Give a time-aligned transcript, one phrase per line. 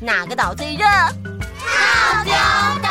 [0.00, 0.84] 哪个岛最热？
[0.84, 2.32] 套丁
[2.82, 2.88] 岛。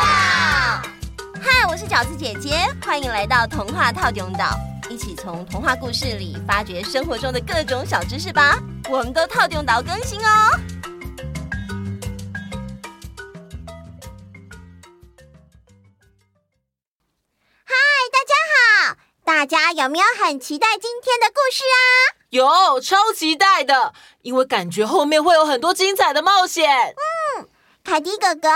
[1.40, 4.58] 嗨，我是饺子姐姐，欢迎来到童话套丁岛，
[4.90, 8.58] 一起从童话故事里发掘生活中的各种小知识吧。
[8.90, 10.50] 我们都套丁岛更新哦。
[17.64, 17.76] 嗨，
[18.12, 18.34] 大家
[18.90, 22.25] 好，大家有没有很期待今天的故事啊？
[22.36, 26.70] 有，超期待的，因为感觉后面会有很多精彩的冒险。
[27.40, 27.48] 嗯。
[27.84, 28.50] 凯迪哥哥，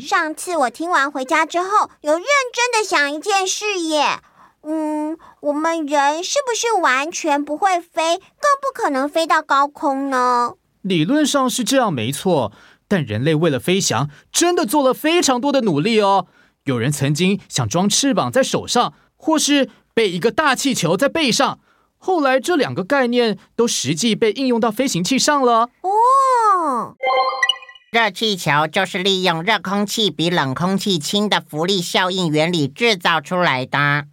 [0.00, 4.18] 上次我听完回家之后，有认真的想一件事耶。
[4.64, 10.54] 嗯，我们人是不是完全不会飞，更不可能飞到高空呢？
[10.82, 12.50] 理论上是这样，没错。
[12.88, 16.26] 但人类为了飞翔，真的做了非常多的努力哦。
[16.64, 21.60] 有人曾经想装翅膀在手上，或是背一个大气球在背上。
[22.04, 25.70] 后来这两个概念都实际被应用到飞行器上了。
[25.82, 26.96] 哦。
[27.92, 34.06] 热气球就是利用热空气比冷空气轻的浮力效应原理制造出来的，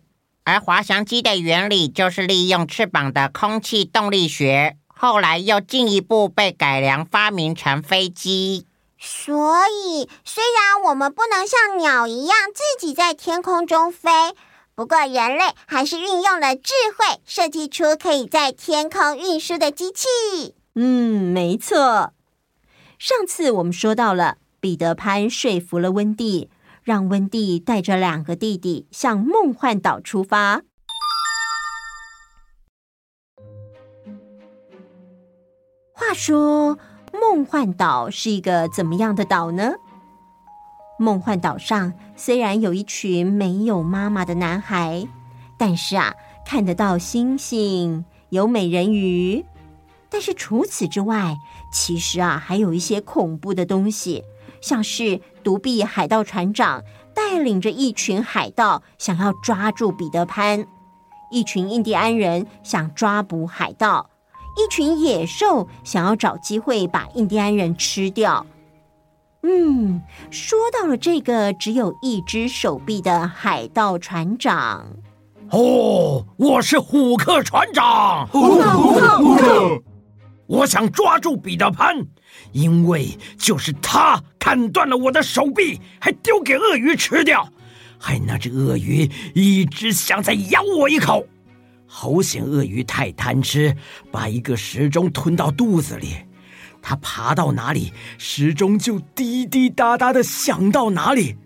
[0.44, 8.68] 而滑翔机的原理就是利用翅膀的空气动力学，后来又进一步被改良发明成飞机。
[9.00, 9.34] 所
[9.70, 14.12] 以，虽然我们不能像鸟一样自己在天空中飞，
[14.80, 20.08] 不过人类还是运用了智慧，设计出可以在天空运输的机器。
[20.76, 22.14] 嗯，没错。
[22.98, 26.50] 上次我们说到了，彼得潘说服了温蒂，
[26.82, 30.62] 让温蒂带着两个弟弟向梦幻岛出发。
[35.92, 36.80] 话说，
[37.12, 39.74] 梦幻岛是一个怎么样的岛呢？
[41.00, 45.08] 梦幻岛上虽然有一群没有妈妈的男孩，
[45.58, 46.14] 但是啊，
[46.46, 49.46] 看得到星星，有美人鱼。
[50.10, 51.38] 但是除此之外，
[51.72, 54.24] 其实啊，还有一些恐怖的东西，
[54.60, 56.84] 像是独臂海盗船长
[57.16, 60.68] 带领着一群海盗想要抓住彼得潘，
[61.32, 64.10] 一群印第安人想抓捕海盗，
[64.58, 68.46] 一群野兽想要找机会把印第安人吃掉。
[69.42, 74.86] 嗯，说到了这个只有一只手臂的海盗船长，
[75.52, 79.82] 哦，我是虎克船长，虎克，虎克，
[80.46, 82.06] 我想抓住彼得潘，
[82.52, 87.48] 因为就是他砍断了我的手臂，还丢给鳄鱼吃掉，
[87.98, 91.26] 还那只鳄鱼一直想再咬我一口。
[91.88, 93.74] 好险，鳄鱼太贪吃，
[94.12, 96.18] 把一个时钟吞到肚子里。
[96.90, 101.38] 它爬到哪里，时钟就滴滴答答的响到哪里。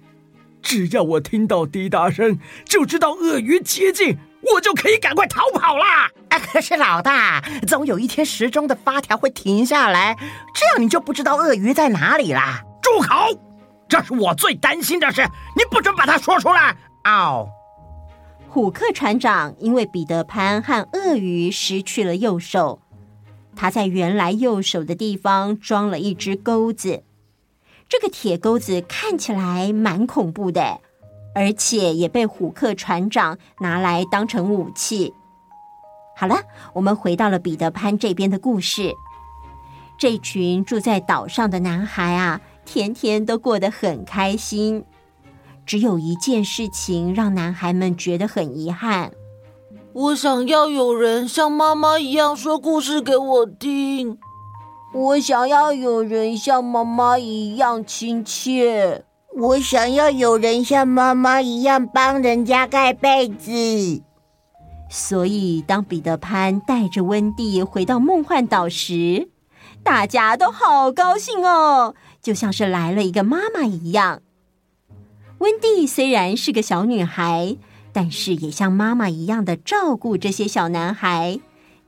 [0.62, 4.18] 只要我听到滴答声，就知道鳄鱼接近。
[4.54, 6.08] 我就可以赶快逃跑啦！
[6.30, 10.16] 啊，可是老大，总有一天时钟的发条会停下来，
[10.56, 12.62] 这样你就不知道鳄鱼在哪里啦。
[12.82, 13.38] 住口！
[13.90, 15.24] 这是我最担心的事，
[15.58, 16.74] 你不准把它说出来。
[17.04, 17.50] 哦，
[18.48, 22.80] 虎克船长因为彼得潘和鳄鱼失去了右手，
[23.56, 27.04] 他在原来右手的地方装了一只钩子，
[27.88, 30.80] 这个铁钩子看起来蛮恐怖的。
[31.36, 35.16] 而且也被虎克船长拿来当成武器。
[36.16, 36.36] 好了，
[36.74, 38.94] 我们回到了彼得潘这边的故事。
[39.98, 44.86] 这群住在岛上的男孩啊，天天都过得很开心。
[45.66, 49.12] 只有一件事情让男孩们觉得很遗憾。
[49.96, 54.18] 我想要有人像妈妈一样说故事给我听。
[54.92, 59.06] 我想要有人像妈妈一样亲切。
[59.36, 64.02] 我想要有人像妈妈一样帮人家盖被子，
[64.90, 69.30] 所以当彼得潘带着温蒂回到梦幻岛时，
[69.84, 74.22] 大家都好高兴哦，就像是来了一个妈妈一样。
[75.40, 77.58] 温蒂虽然是个小女孩，
[77.94, 81.40] 但是也像妈妈一样的照顾这些小男孩，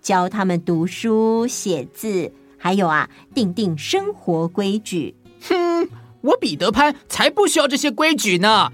[0.02, 5.16] 教他们读书写字，还有啊，定定生活规矩。
[5.42, 5.90] 哼。
[6.26, 8.72] 我彼得潘才不需要这些规矩呢。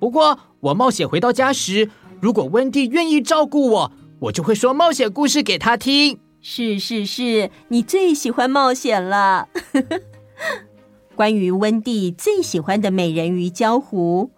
[0.00, 1.88] 不过我冒险回到家时，
[2.20, 6.18] 如果温蒂愿意照顾我，我就会说冒险故事给他听。
[6.40, 9.46] 是是是，你最喜欢冒险了。
[11.14, 14.32] 关于温蒂最喜欢的美人鱼礁湖，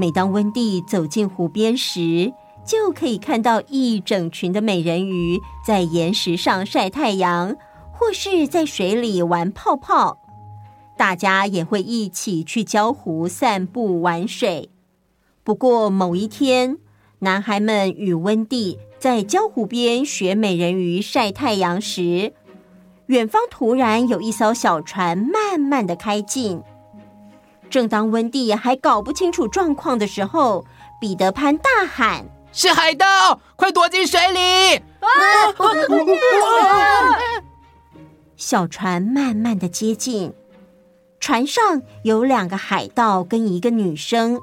[0.00, 2.32] 每当温蒂走进湖边时，
[2.64, 7.54] 就可以看到一整群的美人鱼在岩石上晒太阳，
[7.92, 10.16] 或是在水里玩泡泡。
[10.96, 14.70] 大家也会一起去礁湖散步玩水。
[15.44, 16.78] 不过某一天，
[17.18, 22.32] 男孩们与温蒂在礁湖边学美人鱼晒太阳时，
[23.08, 26.62] 远方突然有一艘小船慢慢的开进。
[27.70, 30.66] 正当温蒂还搞不清楚状况的时候，
[31.00, 34.82] 彼得潘大喊：“是海盗，快躲进水里！”
[38.36, 40.32] 小船慢慢的接近，
[41.20, 44.40] 船上有两个海盗跟一个女生。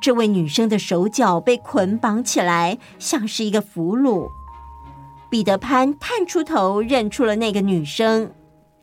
[0.00, 4.28] 这位女生的手脚被捆绑起来，像是一个俘虏。
[5.30, 8.30] 彼得潘探出头，认出了那个女生。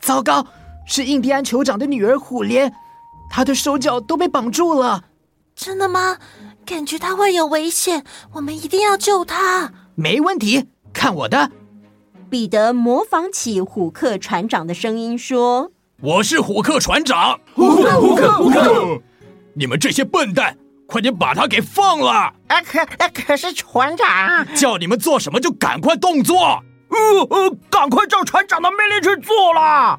[0.00, 0.44] 糟糕，
[0.84, 2.74] 是印第安酋长的女儿虎莲，
[3.32, 5.04] 她的手脚都被绑住了。
[5.56, 6.18] 真的吗？
[6.66, 9.72] 感觉他会有危险，我们一定要救他。
[9.94, 11.50] 没问题，看我的！
[12.30, 17.40] 彼得模仿起虎克船长的声音说：“我是虎克船长。
[17.54, 19.02] 虎克，虎克，虎克！
[19.54, 20.56] 你们这些笨蛋！”
[20.86, 22.10] 快点把他给放了！
[22.48, 26.62] 啊，可啊可是船长叫你们做什么就赶快动作。
[26.88, 26.98] 呃
[27.30, 29.98] 呃，赶快照船长的命令去做了。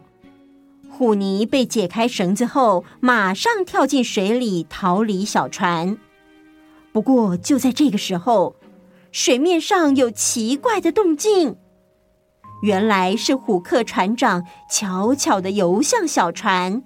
[0.95, 5.97] 虎尼被解开绳子后，马上跳进水里逃离小船。
[6.91, 8.55] 不过就在这个时候，
[9.11, 11.57] 水面上有奇怪的动静。
[12.61, 16.83] 原来是虎克船长悄悄地游向小船。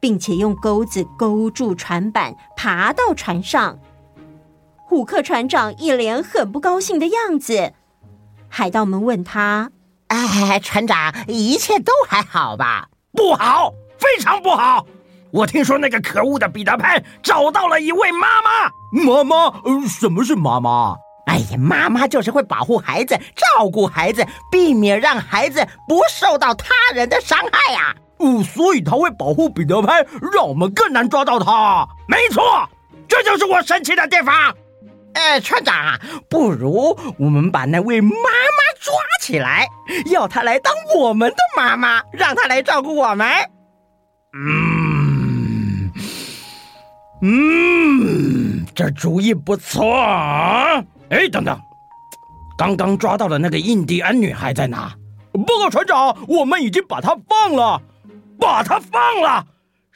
[0.00, 3.78] 并且用钩子勾住船板，爬到船上。
[4.76, 7.72] 虎克船长一脸很不高兴的样子。
[8.48, 9.72] 海盗们问他
[10.08, 14.84] ：“哎，船长，一切都还好吧？”“不好，非常不好！
[15.30, 18.50] 我听说那个可恶的彼得潘找到了一位妈妈。
[18.92, 19.36] 妈妈？
[19.64, 20.96] 呃，什么是妈妈？
[21.26, 31.86] 哎呀，妈妈就是会保护孩子，照顾孩子，避免让孩子不受到他人的伤害呀。”哦，所以他会保护彼得潘，让我们更难抓到他。
[32.08, 32.68] 没错，
[33.06, 34.54] 这就是我神奇的地方。
[35.14, 38.94] 呃，船长，不如我们把那位妈妈抓
[39.28, 39.68] 起来，
[40.06, 43.28] 要她来当我们的妈妈，让她来照顾我们。
[44.32, 45.92] 嗯
[47.20, 50.82] 嗯，这主意不错啊。
[51.10, 51.60] 哎，等等，
[52.56, 54.94] 刚刚抓到的那个印第安女孩在哪？
[55.32, 57.82] 报告船长，我们已经把她放了。
[58.40, 59.44] 把她放了！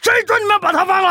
[0.02, 1.08] 谁准你们把她放了？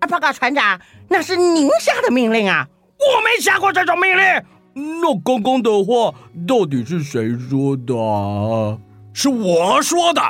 [0.00, 2.66] 啊，报告船长，那是您下的命令啊！
[2.98, 4.24] 我没下过这种命令。
[4.74, 6.14] 那刚刚的话
[6.46, 8.78] 到底是谁说的？
[9.12, 10.22] 是我说的。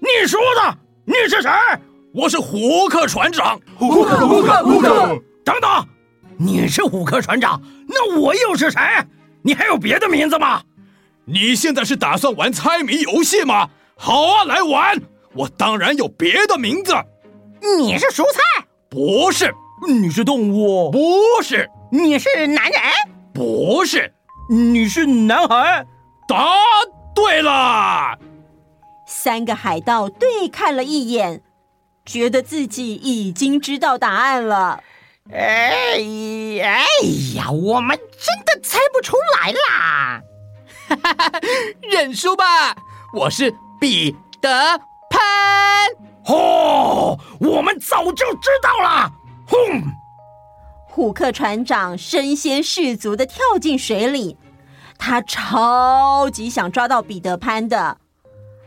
[0.00, 0.78] 你说的？
[1.04, 1.50] 你是谁？
[2.14, 3.60] 我是虎克船长。
[3.76, 5.22] 虎克，虎克，虎克！
[5.44, 5.86] 等等，
[6.36, 8.80] 你是虎克船长，那我又是谁？
[9.42, 10.62] 你还有别的名字吗？
[11.24, 13.68] 你现在是打算玩猜谜游戏吗？
[13.96, 15.00] 好啊，来玩。
[15.34, 16.94] 我当然有别的名字。
[17.60, 18.66] 你是蔬菜？
[18.88, 19.52] 不是。
[19.88, 20.90] 你是动物？
[20.90, 20.98] 不
[21.42, 21.68] 是。
[21.90, 22.80] 你是男人？
[23.32, 24.14] 不是。
[24.50, 25.86] 你是男孩？
[26.28, 26.46] 答
[27.14, 28.18] 对了。
[29.06, 31.42] 三个海盗对看了一眼，
[32.04, 34.82] 觉得自己已经知道答案了。
[35.32, 35.96] 哎
[36.62, 36.84] 哎
[37.36, 40.20] 呀，我们真的猜不出来啦！
[40.88, 41.40] 哈哈哈，
[41.82, 42.44] 认输吧，
[43.14, 44.48] 我是彼得。
[45.10, 45.20] 潘！
[46.26, 49.12] 哦，我们早就知道了。
[49.46, 49.82] 轰！
[50.94, 54.36] 虎克船长身先士卒的跳进水里，
[54.98, 57.96] 他超级想抓到彼得潘的。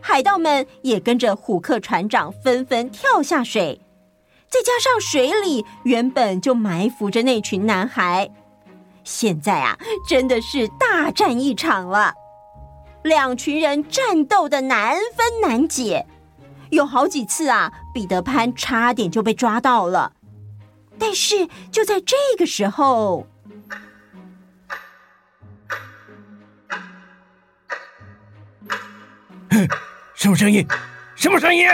[0.01, 3.79] 海盗们也跟着虎克船长纷纷跳下水，
[4.49, 8.31] 再加上水里原本就埋伏着那群男孩，
[9.03, 9.77] 现在啊，
[10.09, 12.15] 真的是大战一场了。
[13.03, 16.07] 两群人战斗的难分难解。
[16.71, 20.13] 有好几次啊，彼得潘差点就被抓到了。
[20.99, 23.27] 但是就在这个时候，
[30.15, 30.65] 什么声音？
[31.15, 31.69] 什么声音？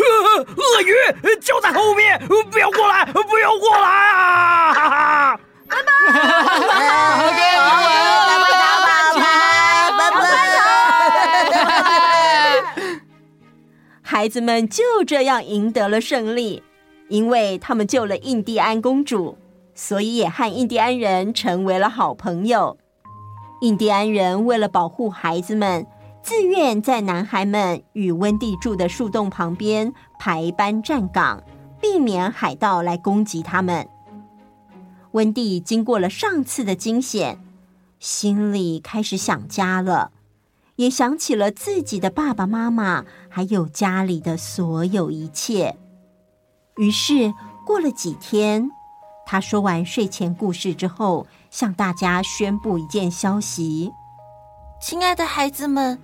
[0.00, 0.94] 鳄鱼
[1.40, 2.18] 就在后面！
[2.50, 3.04] 不要过来！
[3.04, 4.72] 不要过来啊！
[4.72, 5.40] 哈哈！
[5.68, 5.92] 拜拜！
[14.02, 16.62] 孩子们就这样赢得了胜利，
[17.10, 19.36] 因为他们救了印第安公主，
[19.74, 22.78] 所以也和印第安人成为了好朋友。
[23.62, 25.84] 印第安人为了保护孩子们，
[26.22, 31.42] 自愿在男孩们与温蒂住的树洞旁边排班站岗，
[31.80, 33.88] 避免海盗来攻击他们。
[35.10, 37.40] 温蒂经过了上次的惊险，
[37.98, 40.12] 心里开始想家了。
[40.76, 45.76] 也想起了自己的爸爸妈妈，还有家里的所有一切。
[46.80, 47.34] 于是
[47.66, 48.70] 过了几天，
[49.26, 53.92] 他说完睡前故事之后，向大家宣布一件消息
[54.80, 56.00] ：“亲爱的孩子们，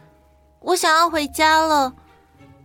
[0.60, 1.94] 我想要回家了，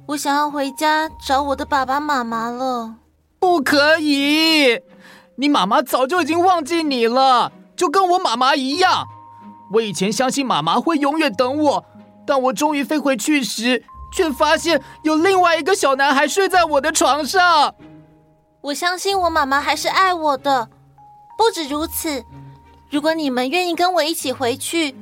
[0.08, 2.96] 我想要回家找我的爸爸妈妈了。
[3.40, 4.82] 不可以，
[5.38, 9.06] 你妈妈早就已经忘记你了，就跟我妈妈一样。
[9.76, 11.86] 我以前相信妈妈会永远等我，
[12.28, 17.74] 但我终于飞回去时，却发现有另外一个小男孩睡在我的床上。
[18.62, 20.70] 我相信我妈妈还是爱我的。
[21.38, 22.24] 不止如此，
[22.92, 24.96] 如果你们愿意跟我一起回去，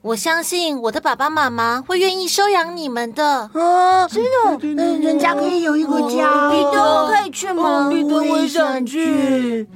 [0.00, 3.50] 我相信我的爸爸妈妈会愿意收养你们的。
[3.52, 4.58] 啊，真的？
[4.62, 6.50] 嗯，人家可以有一个家。
[6.50, 7.90] 彼得可以去吗？
[7.90, 9.68] 彼得，我也想去。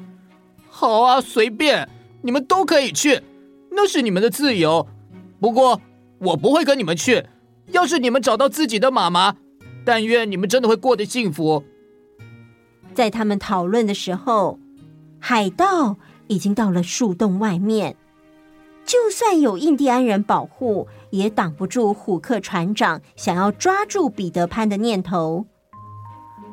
[0.71, 1.87] 好啊，随便，
[2.23, 3.23] 你们都可以去，
[3.71, 4.87] 那是你们的自由。
[5.39, 5.81] 不过
[6.21, 7.27] 我不会跟你们去。
[7.73, 9.35] 要是你们找到自己的妈妈，
[9.85, 11.63] 但愿你们真的会过得幸福。
[12.97, 14.59] 在他们讨论的时候，
[15.21, 15.99] 海盗
[16.29, 17.95] 已经到了树洞外面。
[18.87, 25.45] 就算有印第安人保护，也挡不住虎克船长想要抓住彼得潘的念头。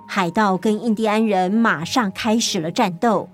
[0.06, 3.30] 海盗跟印第安人马上开始了战斗，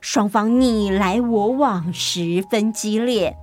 [0.00, 3.36] 双方你来我往，十分激烈。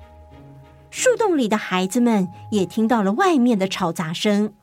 [0.90, 4.54] 树洞里的孩子们也听到了外面的吵杂声，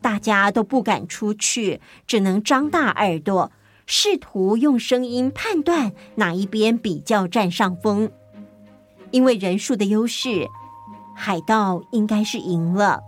[0.00, 3.52] 大家都不敢出去，只能张大耳朵。
[3.92, 8.08] 试图用声音判断哪一边比较占上风，
[9.10, 10.48] 因为人数的优势，
[11.16, 13.02] 海盗应该是赢了。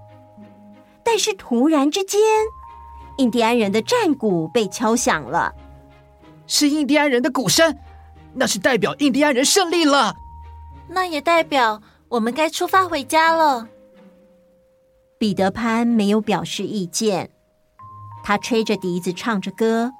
[1.04, 2.20] 但是突然之间，
[3.18, 5.54] 印第安人的战鼓被敲响了，
[6.48, 7.78] 是印第安人的鼓声，
[8.34, 10.16] 那是代表印第安人胜利了。
[10.88, 13.68] 那也代表我们该出发回家了。
[15.16, 17.30] 彼得潘没有表示意见，
[18.24, 19.92] 他吹着笛子唱着歌。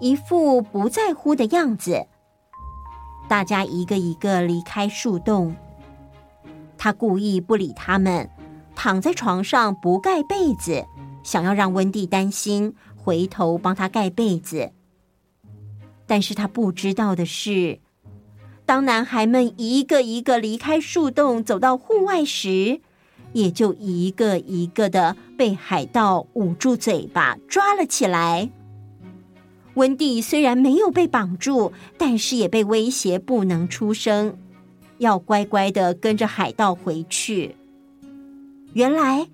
[0.00, 2.06] 一副不在乎的样子，
[3.28, 5.54] 大家一个一个离开树洞。
[6.78, 8.28] 他故意不理他们，
[8.74, 10.86] 躺在床上不盖被子，
[11.22, 14.72] 想要让温蒂担心，回头帮他盖被子。
[16.06, 17.78] 但是他不知道的是，
[18.64, 22.80] 当男孩们一个一个离开树洞，走到户外时，
[23.34, 28.50] 也就一个一个的被海盗捂住嘴巴，抓了起来。
[29.80, 34.36] 温蒂虽然没有被绑住，但是也被威胁不能出声，
[34.98, 37.56] 要乖乖的跟着海盗回去。
[38.74, 39.26] 原来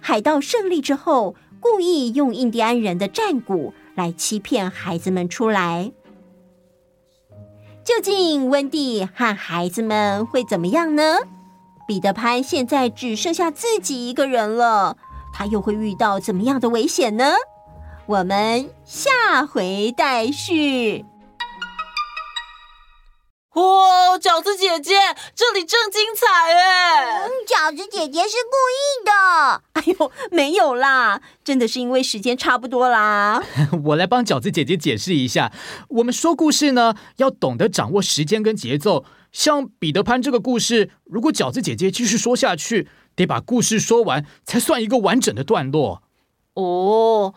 [0.00, 5.90] 海盗胜利之后，故意用印第安人的战鼓来欺骗孩子们出来。
[7.82, 11.16] 究竟温蒂和孩子们会怎么样呢？
[11.88, 14.98] 彼得潘现在只剩下自己一个人了，
[15.32, 17.32] 他又会遇到怎么样的危险呢？
[18.06, 21.06] 我们下回待续。
[23.54, 24.94] 哇，饺子姐姐，
[25.34, 27.20] 这里正精彩哎！
[27.24, 29.62] 嗯，饺子姐姐是故意的。
[29.72, 33.42] 哎呦，没有啦，真的是因为时间差不多啦。
[33.84, 35.50] 我来帮饺子姐姐解释一下，
[35.88, 39.06] 我们说故事呢，要懂得掌握时间跟节奏。
[39.32, 46.02] 像彼得潘这个故事，如果饺子姐姐继续说下去，得把故事说完才算一个完整的段落。
[46.52, 47.32] 哦。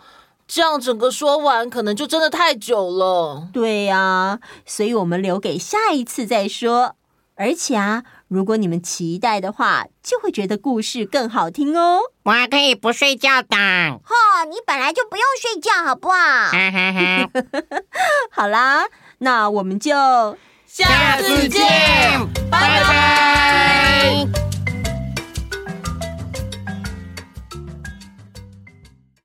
[0.48, 3.50] 这样整个说完，可能就真的太久了。
[3.52, 6.96] 对呀，所以我们留给下一次再说。
[7.36, 12.00] 而且啊，如果你们期待的话，就会觉得故事更好听哦。
[12.24, 13.56] 我还可以不睡觉的。
[13.56, 16.16] 哈，你本来就不用睡觉，好不好？
[16.16, 17.30] 哈哈哈。
[18.32, 18.86] 好啦，
[19.20, 19.94] 那我们就
[20.66, 21.62] 下次见，
[22.50, 24.47] 拜拜。